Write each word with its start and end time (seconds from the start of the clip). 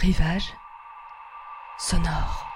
Rivage 0.00 0.54
sonore. 1.78 2.46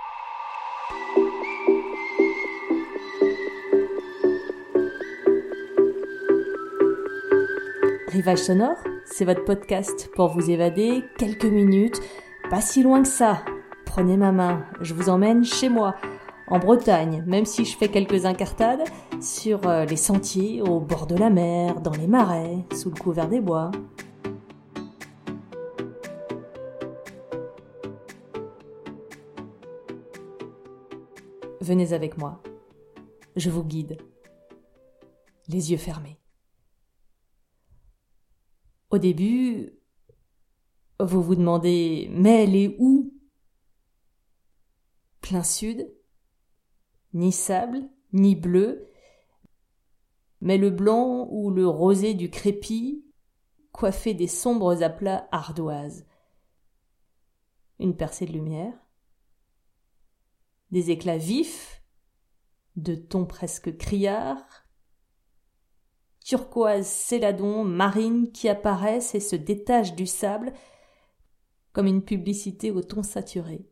Rivage 8.09 8.38
sonore, 8.38 8.79
c'est 9.04 9.27
votre 9.27 9.45
podcast 9.45 10.11
pour 10.16 10.29
vous 10.29 10.50
évader 10.50 11.04
quelques 11.18 11.45
minutes, 11.45 12.00
pas 12.48 12.62
si 12.62 12.82
loin 12.82 13.02
que 13.02 13.09
ça. 13.09 13.43
Prenez 13.84 14.16
ma 14.16 14.32
main, 14.32 14.64
je 14.80 14.95
vous 14.95 15.11
emmène 15.11 15.45
chez 15.45 15.68
moi, 15.68 15.96
en 16.48 16.58
Bretagne, 16.58 17.24
même 17.26 17.45
si 17.45 17.66
je 17.66 17.76
fais 17.76 17.88
quelques 17.88 18.24
incartades, 18.24 18.84
sur 19.20 19.68
euh, 19.68 19.84
les 19.84 19.96
sentiers, 19.96 20.62
au 20.62 20.80
bord 20.80 21.06
de 21.06 21.16
la 21.16 21.29
mer, 21.29 21.82
dans 21.82 21.92
les 21.92 22.06
marais, 22.06 22.64
sous 22.74 22.88
le 22.88 22.98
couvert 22.98 23.29
des 23.29 23.40
bois. 23.42 23.70
Venez 31.64 31.95
avec 31.95 32.18
moi. 32.18 32.42
Je 33.36 33.48
vous 33.48 33.64
guide. 33.64 33.96
Les 35.48 35.70
yeux 35.70 35.78
fermés. 35.78 36.20
Au 38.91 38.98
début, 38.98 39.72
vous 41.00 41.22
vous 41.22 41.34
demandez, 41.34 42.10
mais 42.10 42.45
elle 42.45 42.55
est 42.55 42.77
où? 42.78 43.14
Plein 45.22 45.42
sud 45.42 45.91
Ni 47.14 47.32
sable, 47.32 47.88
ni 48.12 48.36
bleu, 48.36 48.91
mais 50.42 50.58
le 50.58 50.69
blanc 50.69 51.28
ou 51.30 51.48
le 51.48 51.66
rosé 51.66 52.12
du 52.12 52.28
crépi, 52.28 53.06
coiffé 53.72 54.12
des 54.12 54.28
sombres 54.28 54.83
aplats 54.83 55.27
ardoises. 55.33 56.05
Une 57.78 57.96
percée 57.96 58.27
de 58.27 58.33
lumière, 58.33 58.84
des 60.75 60.91
éclats 60.91 61.19
vifs, 61.19 61.84
de 62.75 62.97
tons 62.97 63.27
presque 63.27 63.77
criards, 63.77 64.67
turquoise 66.19 66.89
céladon, 66.89 67.62
marine 67.62 68.33
qui 68.33 68.48
apparaissent 68.48 69.14
et 69.14 69.20
se 69.20 69.36
détachent 69.36 69.95
du 69.95 70.08
sable 70.08 70.52
comme 71.72 71.86
une 71.86 72.02
publicité 72.02 72.72
au 72.72 72.83
ton 72.83 73.05
saturé. 73.05 73.70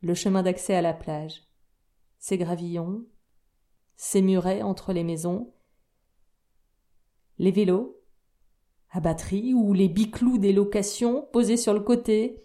Le 0.00 0.14
chemin 0.14 0.42
d'accès 0.42 0.74
à 0.74 0.80
la 0.80 0.94
plage, 0.94 1.42
ses 2.18 2.38
gravillons, 2.38 3.04
ses 3.96 4.22
murets 4.22 4.62
entre 4.62 4.94
les 4.94 5.04
maisons, 5.04 5.52
les 7.36 7.50
vélos, 7.50 8.02
à 8.88 9.00
batterie 9.00 9.52
ou 9.52 9.74
les 9.74 9.90
biclous 9.90 10.38
des 10.38 10.54
locations 10.54 11.28
posés 11.30 11.58
sur 11.58 11.74
le 11.74 11.80
côté, 11.80 12.43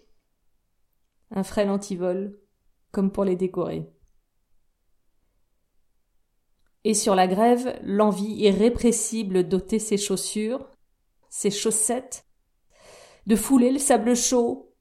un 1.30 1.42
frêle 1.42 1.70
antivol, 1.70 2.38
comme 2.90 3.10
pour 3.10 3.24
les 3.24 3.36
décorer. 3.36 3.90
Et 6.84 6.94
sur 6.94 7.14
la 7.14 7.26
grève, 7.26 7.78
l'envie 7.82 8.34
irrépressible 8.34 9.46
d'ôter 9.46 9.78
ses 9.78 9.98
chaussures, 9.98 10.66
ses 11.28 11.50
chaussettes, 11.50 12.26
de 13.26 13.36
fouler 13.36 13.70
le 13.70 13.78
sable 13.78 14.16
chaud. 14.16 14.74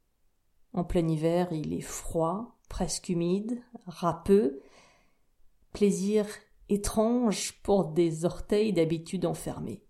En 0.73 0.83
plein 0.83 1.07
hiver, 1.07 1.49
il 1.51 1.73
est 1.73 1.81
froid, 1.81 2.57
presque 2.69 3.09
humide, 3.09 3.61
râpeux. 3.85 4.61
Plaisir 5.73 6.25
étrange 6.69 7.61
pour 7.63 7.85
des 7.85 8.25
orteils 8.25 8.73
d'habitude 8.73 9.25
enfermés. 9.25 9.83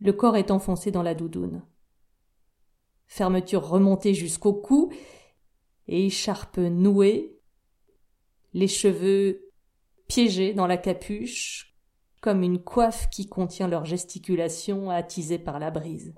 Le 0.00 0.12
corps 0.12 0.36
est 0.36 0.50
enfoncé 0.50 0.90
dans 0.90 1.02
la 1.02 1.14
doudoune 1.14 1.62
fermeture 3.06 3.68
remontée 3.68 4.14
jusqu'au 4.14 4.52
cou, 4.52 4.92
et 5.86 6.06
écharpe 6.06 6.58
nouée, 6.58 7.38
les 8.52 8.68
cheveux 8.68 9.50
piégés 10.06 10.54
dans 10.54 10.66
la 10.66 10.76
capuche, 10.76 11.76
comme 12.20 12.42
une 12.42 12.62
coiffe 12.62 13.10
qui 13.10 13.26
contient 13.26 13.68
leur 13.68 13.84
gesticulation 13.84 14.90
attisée 14.90 15.38
par 15.38 15.58
la 15.58 15.70
brise. 15.70 16.14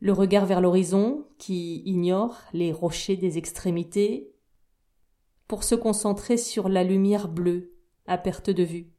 Le 0.00 0.12
regard 0.12 0.44
vers 0.44 0.60
l'horizon, 0.60 1.26
qui 1.38 1.82
ignore 1.86 2.42
les 2.52 2.72
rochers 2.72 3.16
des 3.16 3.38
extrémités, 3.38 4.34
pour 5.48 5.64
se 5.64 5.74
concentrer 5.74 6.36
sur 6.36 6.68
la 6.68 6.84
lumière 6.84 7.28
bleue, 7.28 7.74
à 8.06 8.18
perte 8.18 8.50
de 8.50 8.62
vue. 8.62 8.92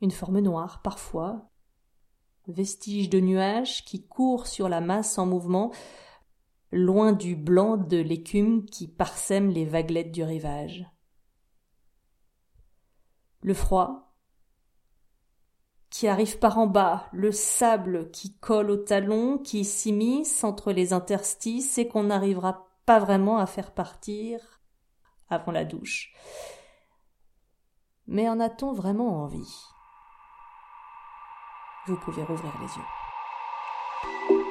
Une 0.00 0.10
forme 0.10 0.40
noire, 0.40 0.80
parfois, 0.82 1.51
vestige 2.46 3.08
de 3.10 3.20
nuages 3.20 3.84
qui 3.84 4.06
courent 4.06 4.46
sur 4.46 4.68
la 4.68 4.80
masse 4.80 5.18
en 5.18 5.26
mouvement, 5.26 5.72
loin 6.70 7.12
du 7.12 7.36
blanc 7.36 7.76
de 7.76 7.98
l'écume 7.98 8.64
qui 8.64 8.88
parsème 8.88 9.50
les 9.50 9.64
vaguelettes 9.64 10.12
du 10.12 10.22
rivage. 10.22 10.86
Le 13.42 13.54
froid 13.54 14.12
qui 15.90 16.08
arrive 16.08 16.38
par 16.38 16.58
en 16.58 16.66
bas, 16.66 17.06
le 17.12 17.32
sable 17.32 18.10
qui 18.12 18.34
colle 18.38 18.70
aux 18.70 18.78
talons, 18.78 19.36
qui 19.36 19.62
s'immisce 19.62 20.42
entre 20.42 20.72
les 20.72 20.94
interstices 20.94 21.76
et 21.76 21.86
qu'on 21.86 22.04
n'arrivera 22.04 22.70
pas 22.86 22.98
vraiment 22.98 23.36
à 23.36 23.44
faire 23.44 23.74
partir 23.74 24.62
avant 25.28 25.52
la 25.52 25.66
douche. 25.66 26.14
Mais 28.06 28.26
en 28.28 28.40
a-t-on 28.40 28.72
vraiment 28.72 29.22
envie? 29.22 29.54
Vous 31.86 31.96
pouvez 31.96 32.22
rouvrir 32.22 32.52
les 32.60 32.66
yeux. 32.76 34.41